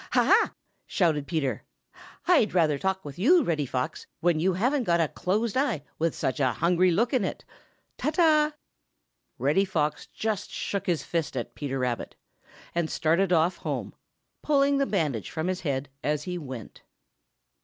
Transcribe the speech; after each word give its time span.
"Ha! 0.13 0.23
ha!" 0.23 0.53
shouted 0.87 1.27
Peter, 1.27 1.63
"I'd 2.25 2.55
rather 2.55 2.79
talk 2.79 3.05
with 3.05 3.19
you, 3.19 3.43
Reddy 3.43 3.67
Fox, 3.67 4.07
when 4.19 4.39
you 4.39 4.53
haven't 4.53 4.85
got 4.85 4.99
a 4.99 5.07
closed 5.07 5.55
eye 5.55 5.83
with 5.99 6.15
such 6.15 6.39
a 6.39 6.53
hungry 6.53 6.89
look 6.89 7.13
in 7.13 7.23
it. 7.23 7.45
Ta, 7.99 8.09
ta!" 8.09 8.53
Reddy 9.37 9.63
Fox 9.63 10.07
just 10.07 10.49
shook 10.49 10.87
his 10.87 11.03
fist 11.03 11.37
at 11.37 11.53
Peter 11.53 11.77
Rabbit, 11.77 12.15
and 12.73 12.89
started 12.89 13.31
off 13.31 13.57
home, 13.57 13.93
pulling 14.41 14.79
the 14.79 14.87
bandage 14.87 15.29
from 15.29 15.45
his 15.45 15.61
head 15.61 15.87
as 16.03 16.23
he 16.23 16.35
went. 16.39 16.81